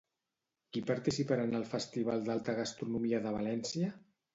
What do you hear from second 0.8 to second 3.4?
participarà en el Festival d'Alta Gastronomia